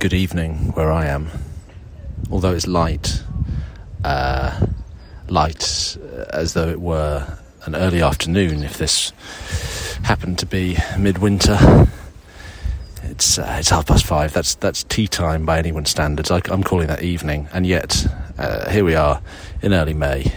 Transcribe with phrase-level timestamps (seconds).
[0.00, 1.28] good evening where I am.
[2.30, 3.22] Although it's light,
[4.02, 4.66] uh,
[5.28, 5.98] light
[6.30, 9.12] as though it were an early afternoon if this
[10.02, 11.58] happened to be midwinter.
[13.02, 14.32] It's uh, it's half past five.
[14.32, 16.30] That's that's tea time by anyone's standards.
[16.30, 18.06] I, am calling that evening, and yet
[18.38, 19.20] uh, here we are
[19.60, 20.32] in early May,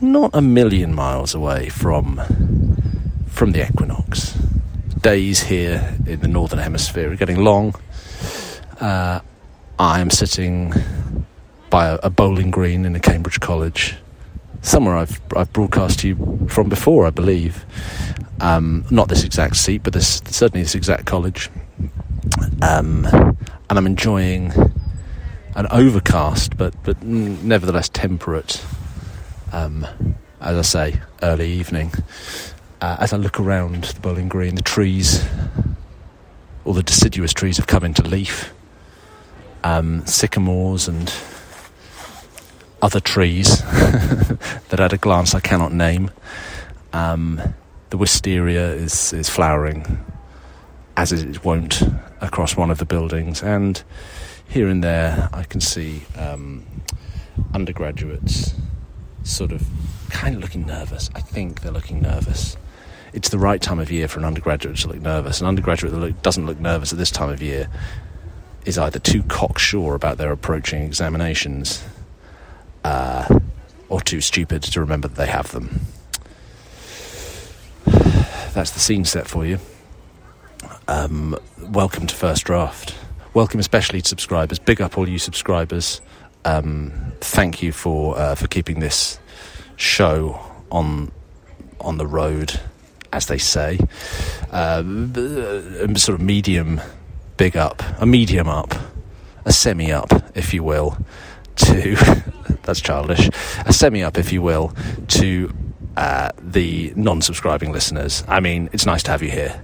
[0.00, 2.20] not a million miles away from
[3.26, 4.38] from the equinox.
[5.00, 7.74] Days here in the northern hemisphere are getting long.
[8.80, 9.20] Uh,
[9.78, 10.72] I am sitting
[11.70, 13.96] by a, a, bowling green in a Cambridge college,
[14.62, 17.64] somewhere I've I've broadcast to you from before, I believe.
[18.40, 21.50] Um, not this exact seat, but this certainly this exact college.
[22.62, 24.52] Um, and I'm enjoying
[25.54, 28.64] an overcast, but but nevertheless temperate.
[29.52, 29.86] Um,
[30.40, 31.92] as I say, early evening.
[32.80, 35.24] Uh, as I look around the bowling green, the trees,
[36.64, 38.52] all the deciduous trees have come into leaf.
[39.64, 41.12] Um, sycamores and
[42.82, 43.62] other trees
[44.68, 46.10] that at a glance I cannot name.
[46.92, 47.40] Um,
[47.88, 50.04] the wisteria is, is flowering
[50.96, 51.82] as it won't,
[52.20, 53.82] across one of the buildings, and
[54.48, 56.64] here and there I can see um,
[57.52, 58.54] undergraduates
[59.24, 59.66] sort of
[60.10, 61.10] kind of looking nervous.
[61.14, 62.56] I think they're looking nervous.
[63.12, 65.40] It's the right time of year for an undergraduate to look nervous.
[65.40, 67.68] An undergraduate that look, doesn't look nervous at this time of year
[68.64, 71.84] is either too cocksure about their approaching examinations
[72.84, 73.40] uh,
[73.88, 75.86] or too stupid to remember that they have them.
[78.54, 79.58] That's the scene set for you.
[80.86, 82.94] Um, welcome to First Draft.
[83.34, 84.58] Welcome especially to subscribers.
[84.58, 86.00] Big up all you subscribers.
[86.44, 89.18] Um, thank you for uh, for keeping this
[89.76, 90.40] show
[90.70, 91.10] on
[91.80, 92.60] on the road,
[93.12, 93.78] as they say.
[94.52, 94.82] Uh,
[95.96, 96.80] sort of medium
[97.36, 98.74] big up, a medium up,
[99.44, 100.96] a semi up, if you will,
[101.56, 101.96] to
[102.62, 103.28] that's childish,
[103.66, 104.74] a semi up, if you will,
[105.08, 105.52] to
[105.96, 108.24] uh, the non subscribing listeners.
[108.28, 109.62] I mean, it's nice to have you here,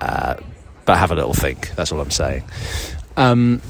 [0.00, 0.36] uh,
[0.84, 1.74] but have a little think.
[1.74, 2.44] That's all I'm saying.
[3.16, 3.60] Um,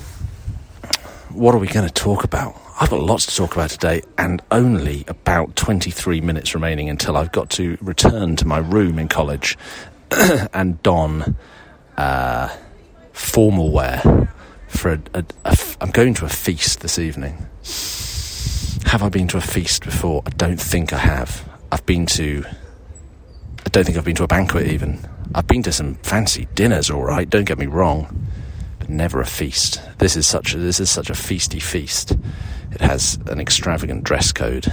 [1.30, 2.60] what are we going to talk about?
[2.80, 7.32] I've got lots to talk about today, and only about 23 minutes remaining until I've
[7.32, 9.56] got to return to my room in college
[10.52, 11.36] and don
[11.96, 12.56] uh,
[13.12, 14.28] formal wear
[14.68, 17.46] for a, a, a, I'm going to a feast this evening.
[18.86, 20.22] Have I been to a feast before?
[20.26, 21.48] I don't think I have.
[21.70, 22.44] I've been to.
[23.64, 24.98] I don't think I've been to a banquet even.
[25.34, 27.28] I've been to some fancy dinners, all right.
[27.28, 28.26] Don't get me wrong,
[28.78, 29.80] but never a feast.
[29.98, 32.16] This is such a this is such a feasty feast.
[32.72, 34.72] It has an extravagant dress code,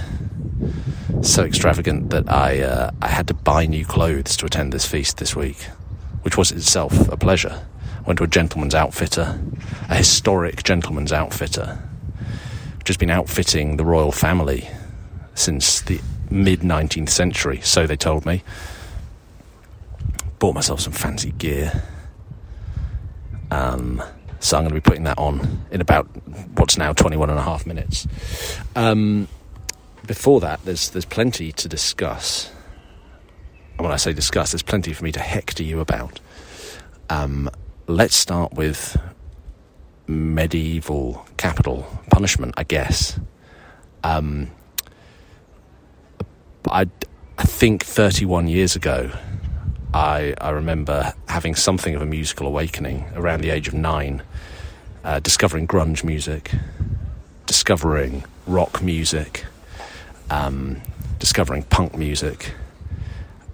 [1.22, 5.18] so extravagant that I uh, I had to buy new clothes to attend this feast
[5.18, 5.62] this week,
[6.22, 7.62] which was itself a pleasure
[8.06, 9.40] went to a gentleman's outfitter,
[9.88, 11.78] a historic gentleman's outfitter,
[12.78, 14.68] which has been outfitting the royal family
[15.34, 16.00] since the
[16.30, 18.42] mid 19th century, so they told me.
[20.38, 21.82] Bought myself some fancy gear.
[23.50, 24.02] Um,
[24.38, 26.06] so I'm going to be putting that on in about
[26.56, 28.06] what's now 21 and a half minutes.
[28.74, 29.28] Um,
[30.06, 32.50] before that, there's there's plenty to discuss.
[33.76, 36.20] And when I say discuss, there's plenty for me to hector you about.
[37.10, 37.50] Um,
[37.90, 38.96] let's start with
[40.06, 43.18] medieval capital punishment, I guess.
[44.04, 44.50] Um,
[46.70, 46.86] I,
[47.36, 49.10] I think 31 years ago,
[49.92, 54.22] I, I remember having something of a musical awakening around the age of nine,
[55.02, 56.52] uh, discovering grunge music,
[57.46, 59.46] discovering rock music,
[60.30, 60.80] um,
[61.18, 62.54] discovering punk music,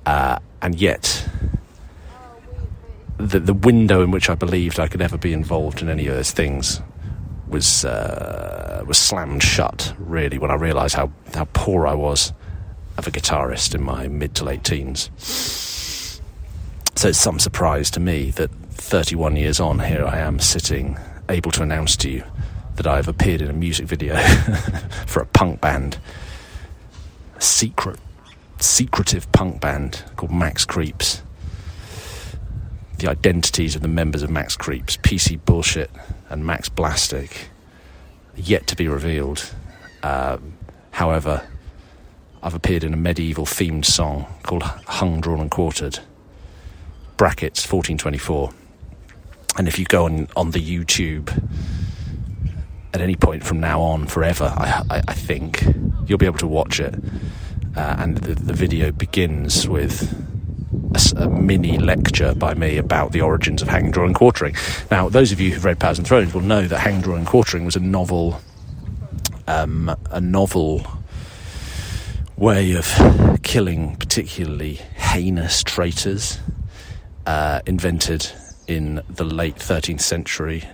[0.05, 1.27] uh, and yet
[3.19, 6.15] the, the window in which I believed I could ever be involved in any of
[6.15, 6.81] those things
[7.49, 9.95] was uh, was slammed shut.
[9.99, 12.33] Really, when I realised how how poor I was
[12.99, 15.11] of a guitarist in my mid to late teens.
[16.95, 20.99] So it's some surprise to me that 31 years on, here I am sitting,
[21.29, 22.25] able to announce to you
[22.77, 24.17] that I've appeared in a music video
[25.07, 25.99] for a punk band,
[27.37, 27.99] a secret,
[28.61, 31.23] secretive punk band called Max Creeps
[32.99, 35.91] the identities of the members of Max Creeps, PC Bullshit
[36.29, 37.49] and Max Blastic,
[38.35, 39.53] yet to be revealed.
[40.03, 40.39] Uh,
[40.93, 41.47] however,
[42.43, 46.01] I've appeared in a medieval themed song called Hung, Drawn and Quartered,
[47.17, 48.51] brackets 1424.
[49.59, 51.31] And if you go on, on the YouTube
[52.93, 55.65] at any point from now on, forever, I, I, I think,
[56.07, 56.95] you'll be able to watch it.
[57.75, 60.15] Uh, and the, the video begins with
[60.95, 64.55] a, a, mini lecture by me about the origins of hanging, drawing, and quartering.
[64.91, 67.27] Now, those of you who've read Powers and Thrones will know that hanging, drawing, and
[67.27, 68.41] quartering was a novel,
[69.47, 70.87] um, a novel
[72.37, 76.39] way of killing particularly heinous traitors,
[77.27, 78.31] uh, invented
[78.67, 80.65] in the late 13th century,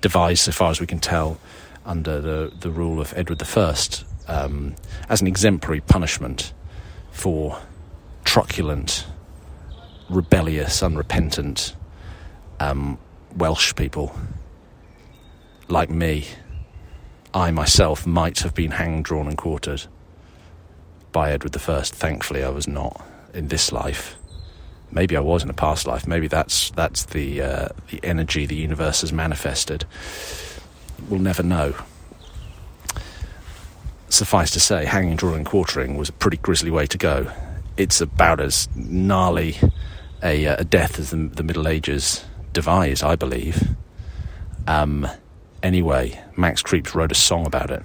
[0.00, 1.38] devised, so far as we can tell,
[1.84, 3.74] under the, the rule of Edward I,
[4.28, 4.76] um,
[5.08, 6.52] as an exemplary punishment
[7.10, 7.58] for
[8.24, 9.06] truculent,
[10.08, 11.74] rebellious, unrepentant
[12.60, 12.98] um,
[13.36, 14.14] Welsh people
[15.68, 16.26] like me.
[17.34, 19.84] I myself might have been hanged, drawn, and quartered
[21.12, 21.94] by Edward I.
[21.94, 24.16] Thankfully, I was not in this life.
[24.90, 26.06] Maybe I was in a past life.
[26.06, 29.84] Maybe that's that's the uh, the energy the universe has manifested.
[31.08, 31.74] We'll never know.
[34.08, 37.30] Suffice to say, hanging, drawing, and quartering was a pretty grisly way to go.
[37.76, 39.58] It's about as gnarly
[40.22, 43.76] a, uh, a death as the, the, Middle Ages devised, I believe.
[44.66, 45.06] Um,
[45.62, 47.82] anyway, Max Creeps wrote a song about it,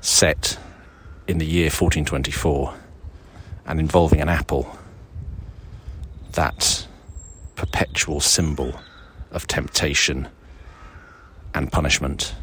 [0.00, 0.58] set
[1.26, 2.74] in the year 1424
[3.66, 4.78] and involving an apple,
[6.32, 6.86] that
[7.56, 8.78] perpetual symbol
[9.32, 10.28] of temptation
[11.54, 12.34] and punishment.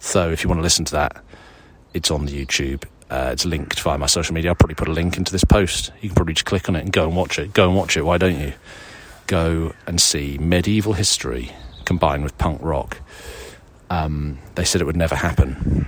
[0.00, 1.24] So, if you want to listen to that,
[1.94, 2.84] it's on the YouTube.
[3.10, 4.50] Uh, it's linked via my social media.
[4.50, 5.92] I'll probably put a link into this post.
[6.00, 7.52] You can probably just click on it and go and watch it.
[7.52, 8.02] Go and watch it.
[8.02, 8.54] Why don't you?
[9.26, 11.52] Go and see medieval history
[11.84, 12.98] combined with punk rock.
[13.90, 15.86] Um, they said it would never happen.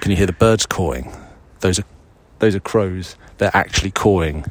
[0.00, 1.12] Can you hear the birds cawing?
[1.60, 1.84] Those are
[2.40, 3.16] those are crows.
[3.38, 4.44] They're actually cawing.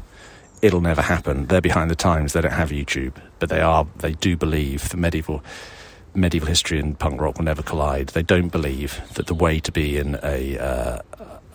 [0.62, 1.45] It'll never happen.
[1.47, 2.33] They're behind the times.
[2.33, 3.86] They don't have YouTube, but they are.
[3.97, 5.44] They do believe the medieval
[6.15, 8.10] medieval history and punk rock will never collide.
[8.10, 11.01] They don't believe that the way to be in a uh,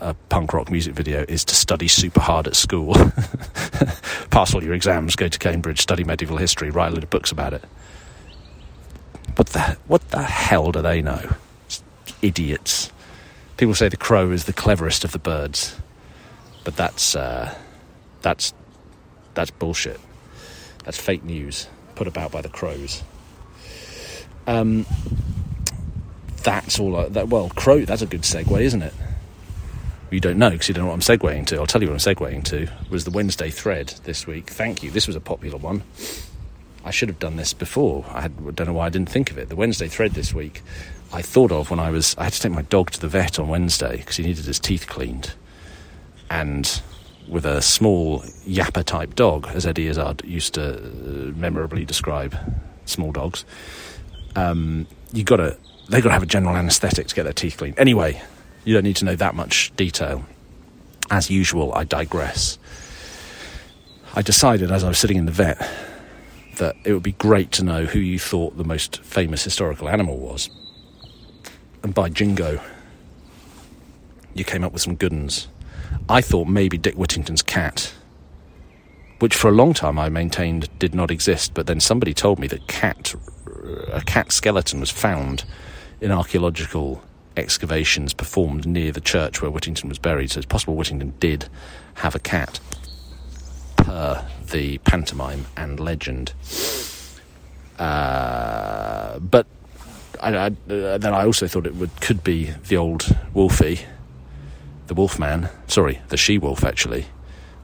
[0.01, 2.95] a punk rock music video is to study super hard at school,
[4.31, 7.33] pass all your exams, go to Cambridge, study medieval history, write a lot of books
[7.33, 7.65] about it.
[9.37, 11.37] What the what the hell do they know?
[12.23, 12.93] Idiots.
[13.57, 15.77] People say the crow is the cleverest of the birds,
[16.65, 17.55] but that's uh,
[18.23, 18.55] that's
[19.35, 20.01] that's bullshit.
[20.85, 23.03] That's fake news put about by the crows.
[24.49, 24.87] Um,
[26.43, 26.97] that's all.
[26.97, 27.85] I, that well, crow.
[27.85, 28.95] That's a good segue, isn't it?
[30.11, 31.57] You don't know because you don't know what I'm segueing to.
[31.59, 32.69] I'll tell you what I'm segueing to.
[32.89, 34.49] Was the Wednesday thread this week?
[34.49, 34.91] Thank you.
[34.91, 35.83] This was a popular one.
[36.85, 38.07] I should have done this before.
[38.09, 39.51] I had, don't know why I didn't think of it.
[39.51, 40.63] The Wednesday thread this week
[41.13, 42.15] I thought of when I was.
[42.19, 44.59] I had to take my dog to the vet on Wednesday because he needed his
[44.59, 45.33] teeth cleaned.
[46.31, 46.81] And
[47.27, 52.37] with a small yapper type dog, as Eddie Izzard used to uh, memorably describe
[52.85, 53.45] small dogs,
[54.37, 55.57] um, you got to.
[55.89, 57.79] They got to have a general anaesthetic to get their teeth cleaned.
[57.79, 58.21] Anyway,
[58.65, 60.25] you don't need to know that much detail.
[61.11, 62.59] As usual, I digress.
[64.15, 65.59] I decided as I was sitting in the vet
[66.57, 70.19] that it would be great to know who you thought the most famous historical animal
[70.19, 70.51] was
[71.83, 72.61] and by jingo,
[74.35, 75.49] you came up with some good ones.
[76.09, 77.93] I thought maybe Dick Whittington's cat,
[79.19, 82.47] which for a long time I maintained did not exist, but then somebody told me
[82.49, 83.15] that cat,
[83.93, 85.45] a cat skeleton was found
[86.01, 87.03] in archaeological
[87.37, 90.31] excavations performed near the church where Whittington was buried.
[90.31, 91.49] So it's possible Whittington did
[91.95, 92.61] have a cat,
[93.77, 96.33] per the pantomime and legend.
[97.79, 99.47] Uh, but
[100.21, 103.81] I, I, uh, then I also thought it would could be the old Wolfie,
[104.89, 105.49] the Wolfman.
[105.69, 107.07] Sorry, the she wolf actually,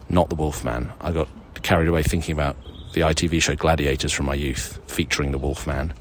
[0.09, 0.93] not the Wolfman.
[1.01, 1.29] I got
[1.63, 2.57] carried away thinking about
[2.93, 5.93] the ITV show Gladiators from my youth, featuring the Wolfman.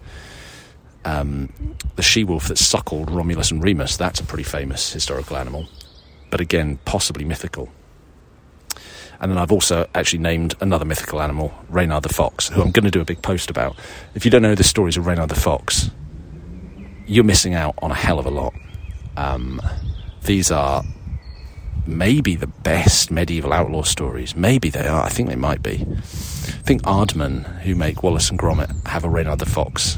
[1.06, 1.52] Um,
[1.96, 3.98] the she wolf that suckled Romulus and Remus.
[3.98, 5.68] That's a pretty famous historical animal,
[6.30, 7.70] but again, possibly mythical.
[9.20, 12.86] And then I've also actually named another mythical animal, Reynard the Fox, who I'm going
[12.86, 13.76] to do a big post about.
[14.16, 15.92] If you don't know the stories of Reynard the Fox,
[17.06, 18.54] you're missing out on a hell of a lot.
[19.16, 19.62] Um,
[20.24, 20.84] these are
[21.86, 24.36] maybe the best medieval outlaw stories.
[24.36, 25.04] Maybe they are.
[25.04, 25.86] I think they might be.
[25.86, 29.98] I think Aardman, who make Wallace and Gromit, have a Reynard the Fox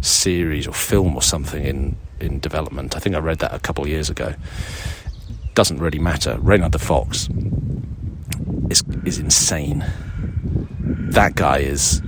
[0.00, 2.96] series or film or something in, in development.
[2.96, 4.34] I think I read that a couple of years ago.
[5.54, 6.38] Doesn't really matter.
[6.40, 7.28] Reynard the Fox
[8.70, 9.84] is is insane.
[11.10, 12.02] That guy is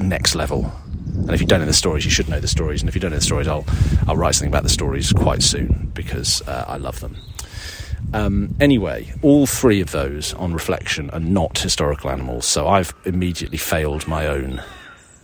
[0.00, 0.72] next level.
[1.06, 2.80] And if you don't know the stories, you should know the stories.
[2.80, 3.64] And if you don't know the stories, I'll
[4.06, 7.16] I'll write something about the stories quite soon because uh, I love them.
[8.12, 12.46] Um, anyway, all three of those, on reflection, are not historical animals.
[12.46, 14.62] So I've immediately failed my own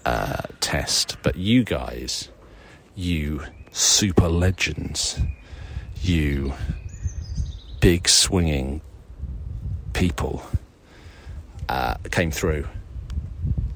[0.05, 1.17] uh, test.
[1.23, 2.29] But you guys,
[2.95, 5.19] you super legends,
[6.03, 6.53] you
[7.81, 8.81] big swinging
[9.93, 10.43] people,
[11.69, 12.67] uh, came through.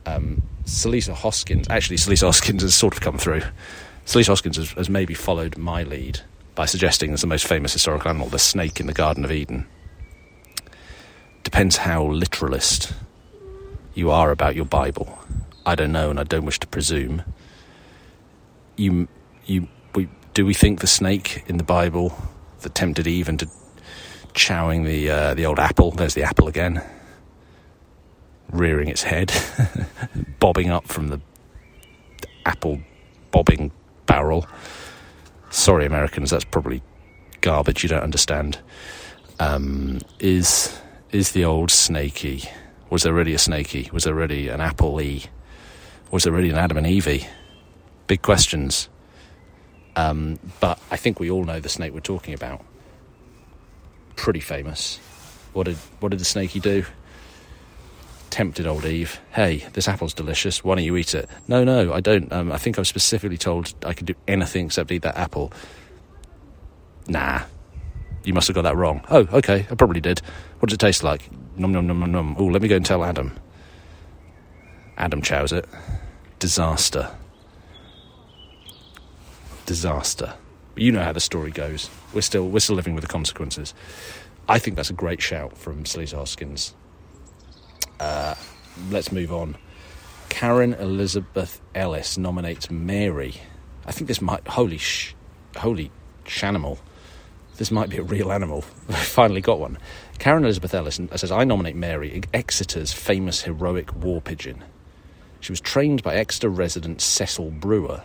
[0.06, 3.42] Um, Salisa Hoskins, actually, Salisa Hoskins has sort of come through.
[4.04, 6.20] Salisa Hoskins has, has maybe followed my lead
[6.58, 9.64] by suggesting as the most famous historical animal, the snake in the Garden of Eden.
[11.44, 12.94] Depends how literalist
[13.94, 15.20] you are about your Bible.
[15.64, 17.22] I don't know, and I don't wish to presume.
[18.74, 19.06] You,
[19.46, 22.12] you, we, do we think the snake in the Bible
[22.62, 23.48] that tempted Eve into
[24.34, 25.92] chowing the uh, the old apple?
[25.92, 26.82] There's the apple again,
[28.50, 29.32] rearing its head,
[30.40, 31.20] bobbing up from the
[32.44, 32.80] apple
[33.30, 33.70] bobbing
[34.06, 34.44] barrel.
[35.58, 36.82] Sorry, Americans, that's probably
[37.40, 38.60] garbage you don't understand.
[39.40, 42.44] Um, is is the old snaky?
[42.90, 43.90] Was there really a snaky?
[43.92, 45.24] Was there really an apple e?
[46.12, 47.26] Was there really an Adam and Evie?
[48.06, 48.88] Big questions.
[49.96, 52.64] Um, but I think we all know the snake we're talking about.
[54.14, 54.98] Pretty famous.
[55.54, 56.86] What did what did the snaky do?
[58.30, 59.20] Tempted old Eve.
[59.30, 60.62] Hey, this apple's delicious.
[60.62, 61.28] Why don't you eat it?
[61.48, 62.30] No, no, I don't.
[62.32, 65.52] Um, I think I was specifically told I could do anything except eat that apple.
[67.08, 67.42] Nah,
[68.24, 69.02] you must have got that wrong.
[69.10, 70.20] Oh, okay, I probably did.
[70.58, 71.30] What does it taste like?
[71.56, 72.36] Nom nom nom nom nom.
[72.38, 73.36] Oh, let me go and tell Adam.
[74.98, 75.64] Adam chows it.
[76.38, 77.10] Disaster.
[79.64, 80.34] Disaster.
[80.74, 81.88] But You know how the story goes.
[82.12, 83.74] We're still we're still living with the consequences.
[84.48, 86.74] I think that's a great shout from Salisa Hoskins.
[88.00, 88.34] Uh,
[88.90, 89.56] let's move on.
[90.28, 93.34] Karen Elizabeth Ellis nominates Mary.
[93.86, 95.14] I think this might holy sh,
[95.56, 95.90] holy
[96.24, 96.78] shanimal.
[97.56, 98.64] This might be a real animal.
[98.88, 99.78] I finally got one.
[100.18, 104.62] Karen Elizabeth Ellis says, I nominate Mary, Exeter's famous heroic war pigeon.
[105.40, 108.02] She was trained by Exeter resident Cecil Brewer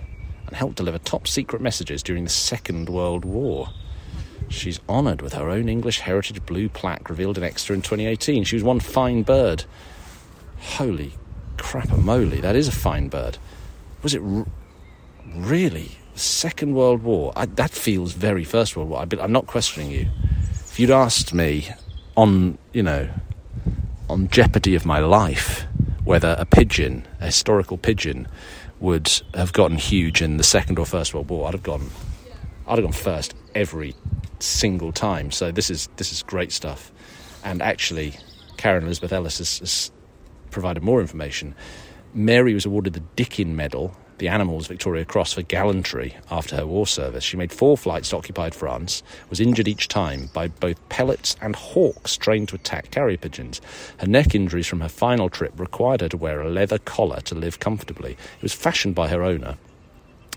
[0.48, 3.70] and helped deliver top secret messages during the Second World War.
[4.50, 8.44] She's honoured with her own English Heritage Blue plaque revealed in Exeter in 2018.
[8.44, 9.66] She was one fine bird.
[10.60, 11.14] Holy
[11.58, 13.38] crap a moly, that is a fine bird.
[14.02, 14.46] Was it r-
[15.36, 15.92] really?
[16.16, 17.34] Second World War?
[17.36, 19.00] I, that feels very First World War.
[19.00, 20.08] I, I'm not questioning you.
[20.52, 21.70] If you'd asked me
[22.16, 23.10] on, you know,
[24.10, 25.66] on jeopardy of my life,
[26.04, 28.28] whether a pigeon, a historical pigeon,
[28.80, 31.90] would have gotten huge in the Second or First World War, I'd have gone,
[32.68, 33.96] I'd have gone first every
[34.44, 35.32] single time.
[35.32, 36.92] So this is this is great stuff.
[37.44, 38.16] And actually,
[38.58, 39.92] Karen Elizabeth Ellis has, has
[40.52, 41.56] provided more information.
[42.14, 46.86] Mary was awarded the Dickin Medal, the Animals Victoria Cross, for gallantry after her war
[46.86, 47.24] service.
[47.24, 51.56] She made four flights to occupied France, was injured each time by both pellets and
[51.56, 53.62] hawks trained to attack carrier pigeons.
[53.98, 57.36] Her neck injuries from her final trip required her to wear a leather collar to
[57.36, 58.12] live comfortably.
[58.12, 59.58] It was fashioned by her owner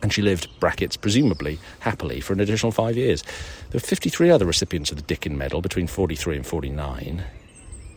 [0.06, 3.24] and she lived, brackets, presumably happily for an additional five years.
[3.70, 7.24] There were 53 other recipients of the Dickin Medal between 43 and 49.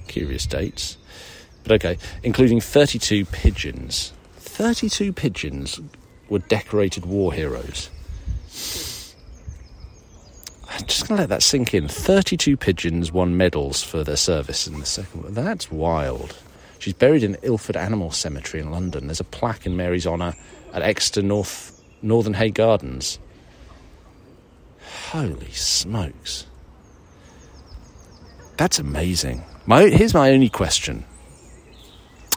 [0.08, 0.98] Curious dates.
[1.62, 4.12] But okay, including 32 pigeons.
[4.38, 5.80] 32 pigeons
[6.30, 7.92] were decorated war heroes.
[10.68, 11.88] I'm just going to let that sink in.
[11.88, 16.36] 32 pigeons won medals for their service in the Second World That's wild.
[16.80, 19.06] She's buried in Ilford Animal Cemetery in London.
[19.06, 20.34] There's a plaque in Mary's honour
[20.74, 23.20] at Exeter North Northernhay Gardens.
[25.12, 26.46] Holy smokes.
[28.58, 29.44] That's amazing.
[29.66, 31.06] My, here's my only question.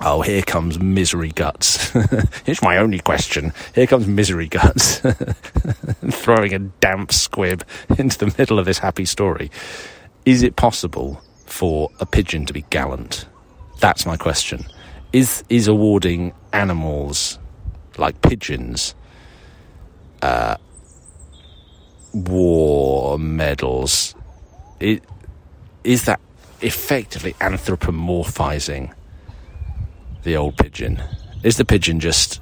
[0.01, 1.91] Oh, here comes misery guts.
[2.45, 3.53] here's my only question.
[3.75, 4.99] Here comes misery guts.
[6.11, 7.65] Throwing a damp squib
[7.99, 9.51] into the middle of this happy story.
[10.25, 13.27] Is it possible for a pigeon to be gallant?
[13.81, 14.65] That's my question.
[15.13, 17.39] Is is awarding animals
[17.99, 18.95] like pigeons
[20.23, 20.57] uh,
[22.15, 24.15] war medals,
[24.81, 25.03] it,
[25.85, 26.21] is that
[26.61, 28.93] effectively anthropomorphizing
[30.23, 31.03] the old pigeon?
[31.43, 32.41] Is the pigeon just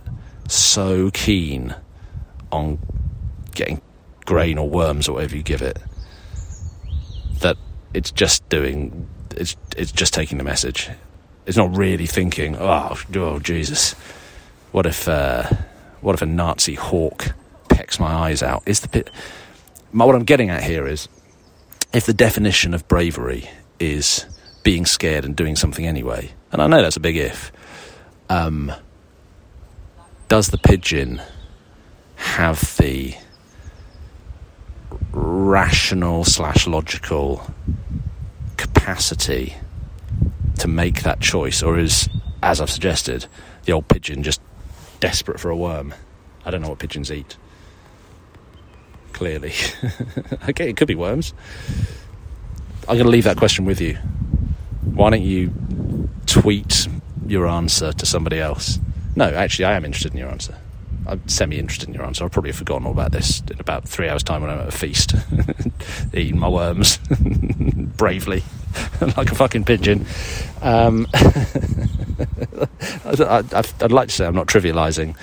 [0.48, 1.74] so keen
[2.52, 2.78] on
[3.54, 3.80] getting
[4.26, 5.78] grain or worms or whatever you give it
[7.40, 7.56] that
[7.94, 10.90] it's just doing it's it's just taking the message.
[11.46, 13.94] It's not really thinking, oh, oh Jesus,
[14.72, 15.48] what if uh,
[16.00, 17.32] what if a Nazi hawk
[17.80, 18.62] pecks my eyes out.
[18.66, 19.08] Is the pit?
[19.90, 21.08] What I'm getting at here is,
[21.94, 24.26] if the definition of bravery is
[24.62, 27.50] being scared and doing something anyway, and I know that's a big if,
[28.28, 28.70] um,
[30.28, 31.22] does the pigeon
[32.16, 33.14] have the
[35.12, 37.50] rational slash logical
[38.58, 39.56] capacity
[40.58, 42.10] to make that choice, or is,
[42.42, 43.24] as I've suggested,
[43.64, 44.42] the old pigeon just
[45.00, 45.94] desperate for a worm?
[46.44, 47.38] I don't know what pigeons eat
[49.20, 49.52] clearly.
[50.48, 51.34] okay, it could be worms.
[52.88, 53.96] I'm going to leave that question with you.
[54.94, 55.52] Why don't you
[56.24, 56.88] tweet
[57.26, 58.78] your answer to somebody else.
[59.14, 60.56] No, actually, I am interested in your answer.
[61.06, 62.24] I'm semi interested in your answer.
[62.24, 64.72] I've probably forgotten all about this in about three hours' time when I'm at a
[64.72, 65.14] feast,
[66.14, 66.96] eating my worms
[67.98, 68.42] bravely,
[69.02, 70.06] like a fucking pigeon.
[70.62, 71.06] Um,
[73.04, 73.20] I'd,
[73.82, 75.14] I'd, like to say I'm not trivialising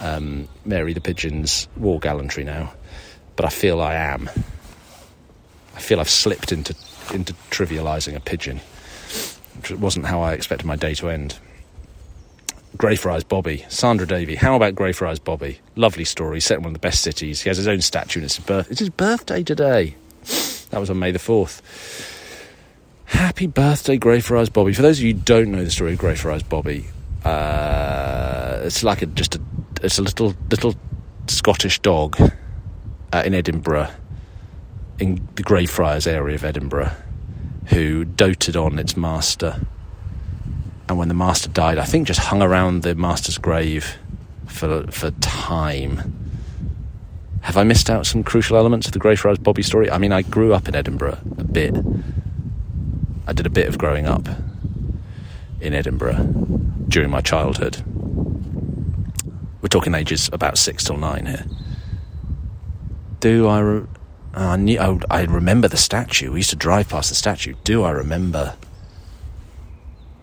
[0.00, 2.72] um, Mary the Pigeon's war gallantry now,
[3.38, 4.28] but I feel I am.
[5.76, 6.74] I feel I've slipped into
[7.14, 8.60] into trivialising a pigeon,
[9.56, 11.38] which wasn't how I expected my day to end.
[12.76, 14.34] Greyfriars Bobby, Sandra Davy.
[14.34, 15.60] How about Greyfriars Bobby?
[15.76, 17.40] Lovely story, set in one of the best cities.
[17.40, 19.94] He has his own statue and it's his, birth- it's his birthday today.
[20.70, 21.62] That was on May the 4th.
[23.06, 24.74] Happy birthday, Greyfriars Bobby.
[24.74, 26.86] For those of you who don't know the story of Greyfriars Bobby,
[27.24, 29.40] uh, it's like a, just a,
[29.82, 30.74] it's a little, little
[31.28, 32.18] Scottish dog
[33.12, 33.90] uh, in Edinburgh,
[34.98, 36.92] in the Greyfriars area of Edinburgh,
[37.66, 39.60] who doted on its master
[40.88, 43.98] and when the master died, I think just hung around the master's grave
[44.46, 46.14] for for time.
[47.42, 49.90] Have I missed out some crucial elements of the Greyfriars Bobby story?
[49.90, 51.74] I mean, I grew up in Edinburgh a bit.
[53.26, 54.28] I did a bit of growing up
[55.60, 56.26] in Edinburgh
[56.88, 57.82] during my childhood.
[59.60, 61.44] We're talking ages about six till nine here.
[63.20, 63.60] Do I?
[63.60, 63.86] Re-
[64.34, 66.30] I, knew, I, I remember the statue.
[66.32, 67.54] We used to drive past the statue.
[67.64, 68.56] Do I remember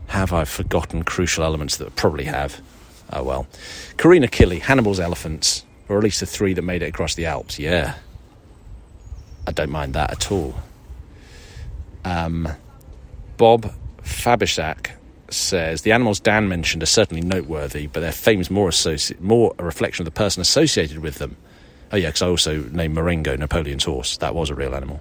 [0.08, 2.62] have I forgotten crucial elements that probably have?
[3.12, 3.48] Oh well.
[3.98, 7.60] Carinakkilly, Hannibal's elephants, or at least the three that made it across the Alps.
[7.60, 7.96] Yeah.
[9.48, 10.56] I don't mind that at all.
[12.04, 12.48] Um,
[13.38, 14.92] Bob Fabishak
[15.30, 19.54] says the animals Dan mentioned are certainly noteworthy, but their fame is more, associ- more
[19.58, 21.36] a reflection of the person associated with them
[21.96, 24.18] Oh, yeah, because I also named Marengo, Napoleon's horse.
[24.18, 25.00] That was a real animal.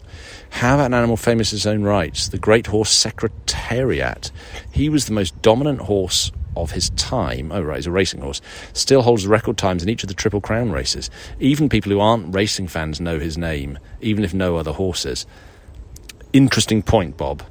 [0.50, 2.28] How about an animal famous in its own rights?
[2.28, 4.30] The great horse Secretariat.
[4.70, 7.50] He was the most dominant horse of his time.
[7.50, 8.40] Oh, right, he's a racing horse.
[8.74, 11.10] Still holds record times in each of the Triple Crown races.
[11.40, 15.26] Even people who aren't racing fans know his name, even if no other horses.
[16.32, 17.42] Interesting point, Bob.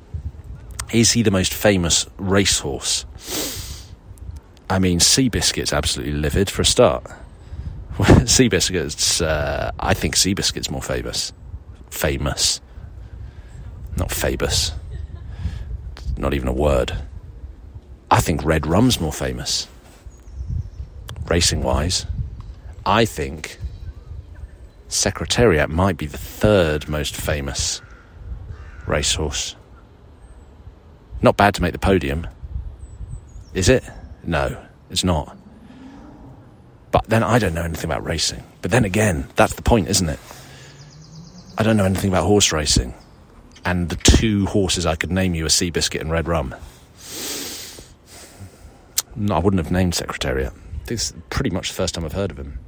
[0.94, 3.06] Is he the most famous racehorse?
[4.70, 7.06] I mean, Seabiscuit's absolutely livid for a start.
[8.26, 11.32] Seabiscuit's, uh, I think Seabiscuit's more famous.
[11.90, 12.60] Famous.
[13.98, 14.72] Not famous.
[16.18, 16.98] Not even a word.
[18.10, 19.68] I think Red Rum's more famous.
[21.28, 22.06] Racing wise.
[22.86, 23.60] I think
[24.88, 27.82] Secretariat might be the third most famous
[28.86, 29.56] racehorse.
[31.22, 32.28] Not bad to make the podium.
[33.54, 33.84] Is it?
[34.24, 34.58] No,
[34.90, 35.38] it's not.
[36.94, 38.44] But then I don't know anything about racing.
[38.62, 40.20] But then again, that's the point, isn't it?
[41.58, 42.94] I don't know anything about horse racing.
[43.66, 46.54] And the two horses I could name you are Seabiscuit and Red Rum.
[49.16, 50.54] No, I wouldn't have named Secretariat.
[50.86, 52.60] This is pretty much the first time I've heard of him.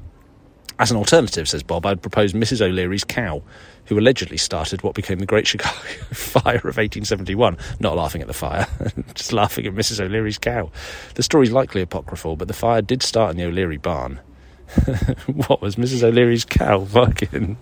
[0.77, 2.61] As an alternative, says Bob, I'd propose Mrs.
[2.61, 3.41] O'Leary's cow,
[3.85, 5.75] who allegedly started what became the Great Chicago
[6.11, 7.57] Fire of 1871.
[7.79, 8.67] Not laughing at the fire,
[9.13, 10.01] just laughing at Mrs.
[10.01, 10.69] O'Leary's cow.
[11.13, 14.19] The story's likely apocryphal, but the fire did start in the O'Leary barn.
[15.47, 16.03] what was Mrs.
[16.03, 17.55] O'Leary's cow fucking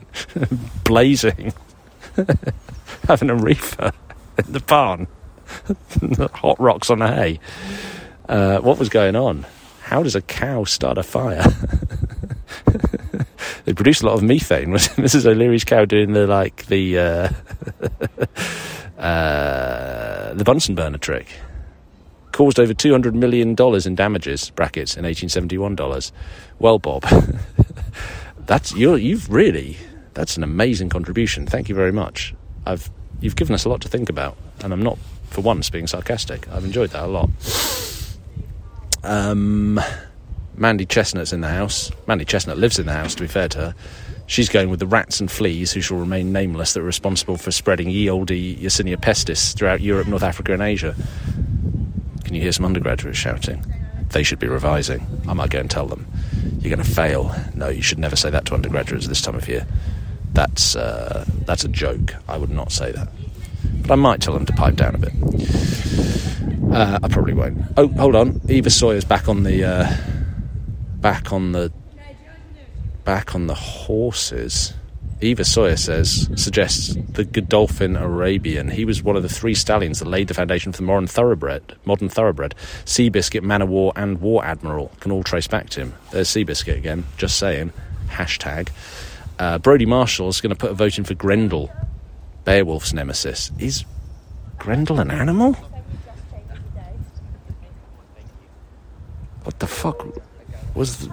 [0.84, 1.54] blazing,
[3.08, 3.92] having a reefer
[4.40, 5.06] in the barn,
[6.34, 7.40] hot rocks on the hay?
[8.28, 9.46] Uh, what was going on?
[9.82, 11.44] How does a cow start a fire?
[13.66, 14.72] they produce a lot of methane.
[14.74, 15.26] Was Mrs.
[15.26, 17.30] O'Leary's cow doing the like the uh,
[19.02, 21.28] uh, the Bunsen burner trick?
[22.32, 26.12] Caused over two hundred million dollars in damages brackets in eighteen seventy one dollars.
[26.60, 27.04] Well, Bob,
[28.40, 28.96] that's you.
[28.96, 29.78] You've really
[30.14, 31.46] that's an amazing contribution.
[31.46, 32.34] Thank you very much.
[32.66, 32.90] I've
[33.22, 34.98] you've given us a lot to think about, and I'm not
[35.30, 36.48] for once being sarcastic.
[36.50, 37.30] I've enjoyed that a lot.
[39.04, 39.82] Um,
[40.56, 41.92] Mandy Chestnut's in the house.
[42.08, 43.76] Mandy Chestnut lives in the house, to be fair to her.
[44.28, 47.52] She's going with the rats and fleas, who shall remain nameless, that are responsible for
[47.52, 50.96] spreading ye olde Yersinia pestis throughout Europe, North Africa, and Asia.
[52.24, 53.66] Can you hear some undergraduates shouting?
[54.10, 55.06] They should be revising.
[55.28, 56.08] I might go and tell them.
[56.60, 57.36] You're going to fail.
[57.56, 59.68] No, you should never say that to undergraduates this time of year.
[60.34, 62.16] That's, uh, that's a joke.
[62.28, 63.10] I would not say that.
[63.82, 65.14] But I might tell them to pipe down a bit.
[66.72, 67.62] Uh, I probably won't.
[67.76, 68.40] Oh, hold on.
[68.48, 69.64] Eva Sawyer's back on the.
[69.64, 69.96] Uh,
[71.04, 71.72] back on the
[73.04, 74.74] back on the horses.
[75.22, 78.70] Eva Sawyer says suggests the Godolphin Arabian.
[78.70, 81.76] He was one of the three stallions that laid the foundation for the modern thoroughbred.
[81.86, 82.56] Modern thoroughbred.
[82.86, 85.94] Seabiscuit, Man of War, and War Admiral can all trace back to him.
[86.12, 87.06] There's Seabiscuit again.
[87.18, 87.72] Just saying.
[88.08, 88.70] Hashtag.
[89.40, 91.72] Uh, Brody Marshall is going to put a vote in for Grendel,
[92.46, 93.52] Beowulf's nemesis.
[93.60, 93.86] Is
[94.58, 95.54] Grendel an animal?
[99.44, 100.06] What the fuck
[100.76, 101.10] was?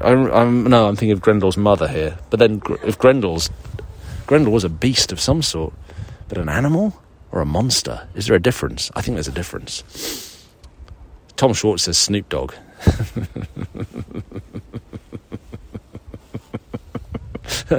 [0.00, 2.16] I'm, I'm, no, I'm thinking of Grendel's mother here.
[2.30, 3.50] But then, if Grendel's
[4.26, 5.72] Grendel was a beast of some sort,
[6.28, 8.08] but an animal or a monster?
[8.14, 8.90] Is there a difference?
[8.94, 10.44] I think there's a difference.
[11.36, 12.52] Tom Schwartz says Snoop Dogg.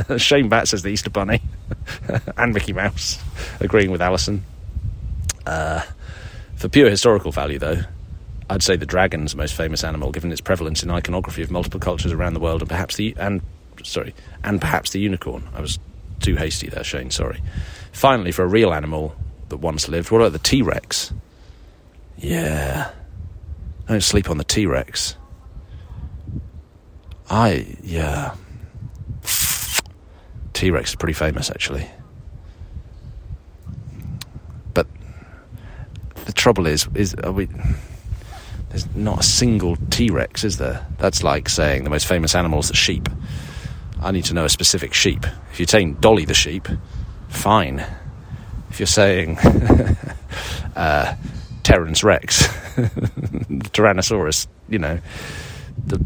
[0.17, 1.41] Shane Bat says the Easter Bunny
[2.37, 3.19] and Mickey Mouse,
[3.59, 4.45] agreeing with Alison.
[5.45, 5.81] Uh,
[6.55, 7.81] for pure historical value, though,
[8.49, 12.13] I'd say the dragon's most famous animal, given its prevalence in iconography of multiple cultures
[12.13, 13.41] around the world, and perhaps the and
[13.83, 15.47] sorry, and perhaps the unicorn.
[15.53, 15.79] I was
[16.19, 17.11] too hasty there, Shane.
[17.11, 17.41] Sorry.
[17.91, 19.15] Finally, for a real animal
[19.49, 21.13] that once lived, what about the T Rex?
[22.17, 22.91] Yeah,
[23.87, 25.15] don't sleep on the T Rex.
[27.29, 28.35] I yeah.
[30.53, 31.87] T Rex is pretty famous, actually.
[34.73, 34.87] But
[36.25, 37.49] the trouble is, is are we?
[38.69, 40.85] There's not a single T Rex, is there?
[40.97, 43.09] That's like saying the most famous animal is the sheep.
[44.01, 45.25] I need to know a specific sheep.
[45.51, 46.67] If you're saying Dolly the sheep,
[47.29, 47.85] fine.
[48.69, 49.37] If you're saying
[50.75, 51.15] uh,
[51.63, 54.99] Terrence Rex, the Tyrannosaurus, you know,
[55.85, 55.99] the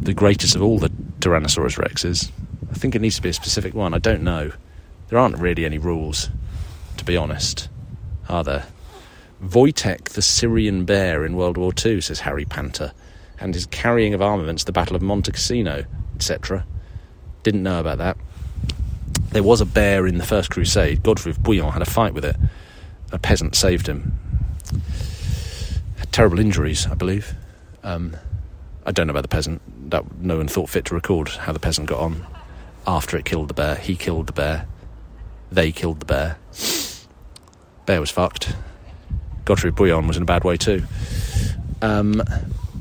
[0.00, 0.90] the greatest of all the
[1.20, 2.30] Tyrannosaurus Rexes,
[2.70, 3.94] I think it needs to be a specific one.
[3.94, 4.52] I don't know.
[5.08, 6.30] There aren't really any rules,
[6.96, 7.68] to be honest,
[8.28, 8.66] are there?
[9.42, 12.92] Wojtek the Syrian bear in World War II, says Harry Panther,
[13.40, 15.84] and his carrying of armaments, the Battle of Monte Cassino,
[16.16, 16.64] etc.
[17.42, 18.16] Didn't know about that.
[19.30, 21.02] There was a bear in the First Crusade.
[21.02, 22.36] Godfrey of Bouillon had a fight with it.
[23.12, 24.18] A peasant saved him.
[25.98, 27.34] Had terrible injuries, I believe.
[27.84, 28.16] Um,
[28.84, 29.90] I don't know about the peasant.
[29.90, 32.26] That no one thought fit to record how the peasant got on
[32.86, 33.76] after it killed the bear.
[33.76, 34.66] He killed the bear.
[35.52, 36.38] They killed the bear.
[37.86, 38.54] Bear was fucked.
[39.48, 40.82] Godfrey Bouillon was in a bad way too.
[41.80, 42.22] Um,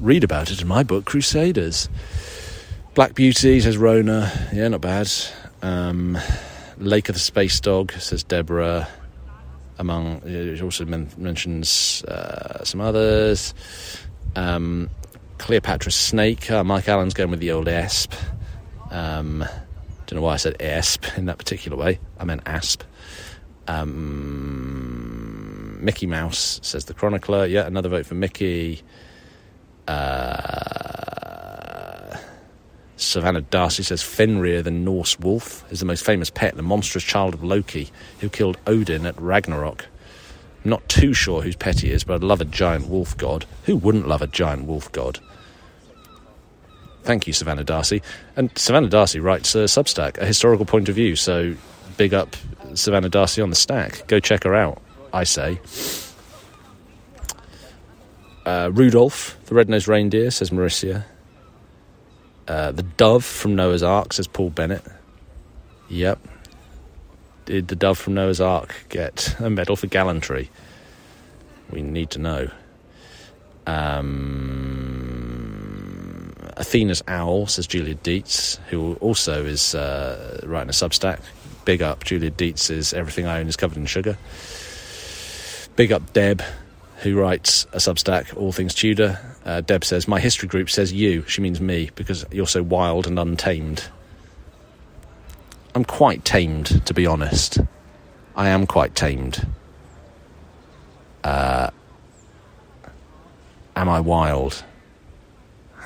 [0.01, 1.88] read about it in my book, Crusaders.
[2.93, 4.30] Black Beauty, says Rona.
[4.51, 5.10] Yeah, not bad.
[5.62, 6.17] Um,
[6.77, 8.86] Laika the Space Dog, says Deborah.
[9.80, 13.53] Among, it also men- mentions uh, some others.
[14.36, 14.89] Um,
[15.38, 16.51] Cleopatra's Snake.
[16.51, 18.12] Uh, Mike Allen's going with the old Esp.
[18.91, 19.39] Um,
[20.08, 21.99] don't know why I said Esp in that particular way.
[22.19, 22.84] I meant Asp.
[23.69, 24.66] Um,
[25.77, 27.45] Mickey Mouse, says the chronicler.
[27.45, 28.81] Yeah, another vote for Mickey.
[29.87, 30.97] Uh,
[32.97, 37.33] Savannah Darcy says Fenrir, the Norse wolf, is the most famous pet, the monstrous child
[37.33, 39.85] of Loki, who killed Odin at Ragnarok.
[40.63, 43.45] I'm not too sure whose pet he is, but I'd love a giant wolf god.
[43.65, 45.19] Who wouldn't love a giant wolf god?
[47.03, 48.01] Thank you, Savannah Darcy.
[48.35, 51.15] And Savannah Darcy writes a Substack, a historical point of view.
[51.15, 51.55] So
[51.95, 52.35] big up
[52.73, 54.05] Savannah Darcy on the stack.
[54.07, 54.81] Go check her out,
[55.17, 55.60] I say.
[58.45, 61.06] Uh, Rudolph, the red-nosed reindeer, says Mauricia.
[62.47, 64.86] Uh, the dove from Noah's Ark, says Paul Bennett.
[65.89, 66.19] Yep.
[67.45, 70.49] Did the dove from Noah's Ark get a medal for gallantry?
[71.71, 72.49] We need to know.
[73.65, 75.17] Um,
[76.56, 81.19] Athena's Owl, says Julia Dietz, who also is uh, writing a Substack.
[81.65, 84.17] Big up, Julia Dietz is Everything I Own is Covered in Sugar.
[85.77, 86.41] Big up, Deb,
[87.03, 89.19] who writes a Substack, All Things Tudor.
[89.45, 91.21] Uh, Deb says, My history group says you.
[91.27, 93.83] She means me because you're so wild and untamed.
[95.75, 97.59] I'm quite tamed, to be honest.
[98.35, 99.45] I am quite tamed.
[101.23, 101.69] Uh,
[103.75, 104.63] am I wild?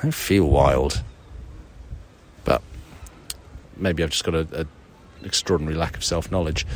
[0.02, 1.02] I feel wild.
[2.44, 2.62] But
[3.76, 4.66] maybe I've just got a, a
[5.24, 6.66] extraordinary lack of self knowledge.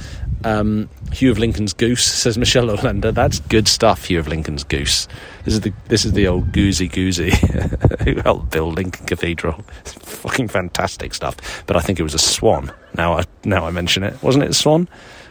[0.45, 3.11] Um, Hugh of Lincoln's Goose says Michelle Orlando.
[3.11, 4.05] That's good stuff.
[4.05, 5.09] Hugh of Lincoln's Goose.
[5.45, 7.31] This is the this is the old Goosey Goosey
[8.05, 9.65] who helped build Lincoln Cathedral.
[9.81, 11.65] It's fucking fantastic stuff.
[11.67, 12.73] But I think it was a swan.
[12.95, 14.23] Now I now I mention it.
[14.23, 14.89] Wasn't it a swan?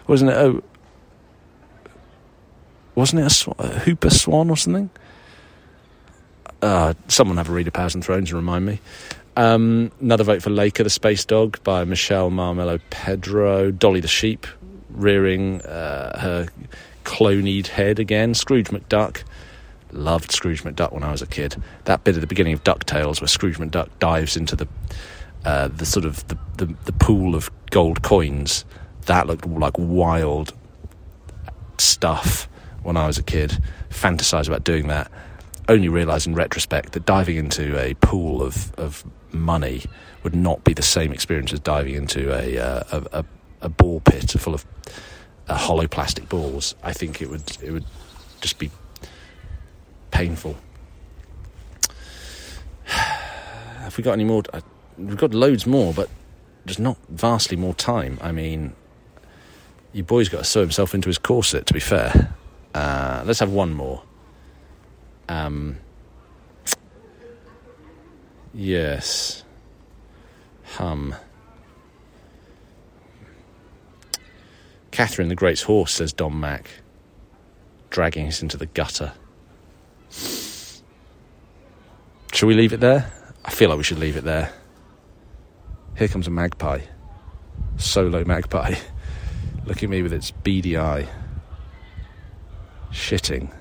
[0.07, 0.61] Wasn't it a
[2.95, 4.89] wasn't it a, a whooper swan or something?
[6.61, 8.79] Uh, someone have a read of Powers and Thrones and remind me.
[9.37, 13.71] Um, another vote for Laika, the Space Dog, by Michelle Marmelo Pedro.
[13.71, 14.47] Dolly the Sheep,
[14.89, 16.47] rearing uh, her
[17.03, 18.33] cloned head again.
[18.33, 19.23] Scrooge McDuck.
[19.91, 21.61] Loved Scrooge McDuck when I was a kid.
[21.85, 24.67] That bit at the beginning of DuckTales where Scrooge McDuck dives into the
[25.45, 28.65] uh, the sort of the, the, the pool of gold coins.
[29.05, 30.53] That looked like wild
[31.77, 32.49] stuff
[32.81, 33.61] when I was a kid.
[33.89, 35.11] Fantasized about doing that
[35.67, 39.83] only realise in retrospect that diving into a pool of, of money
[40.23, 43.25] would not be the same experience as diving into a, uh, a, a,
[43.61, 44.65] a, ball pit full of
[45.47, 46.75] uh, hollow plastic balls.
[46.83, 47.85] I think it would it would
[48.41, 48.71] just be
[50.11, 50.55] painful.
[52.85, 54.43] Have we got any more?
[54.51, 54.61] Uh,
[54.97, 56.09] we've got loads more, but
[56.65, 58.17] there's not vastly more time.
[58.21, 58.75] I mean,
[59.93, 62.33] your boy's got to sew himself into his corset, to be fair.
[62.73, 64.03] Uh, let's have one more.
[65.27, 65.77] Um,
[68.53, 69.43] yes.
[70.63, 71.15] Hum.
[74.91, 76.69] Catherine the Great's horse, says Don Mac,
[77.89, 79.13] dragging us into the gutter.
[82.31, 83.11] Shall we leave it there?
[83.45, 84.51] I feel like we should leave it there.
[85.97, 86.81] Here comes a magpie.
[87.77, 88.75] Solo magpie.
[89.65, 91.07] Look at me with its beady eye.
[92.91, 93.54] Shitting.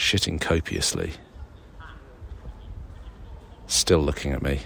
[0.00, 1.12] Shitting copiously.
[3.66, 4.60] Still looking at me.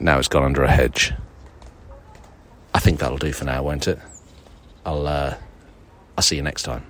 [0.00, 1.12] Now it's gone under a hedge.
[2.72, 3.98] I think that'll do for now, won't it?
[4.86, 5.34] I'll uh,
[6.16, 6.86] I'll see you next time.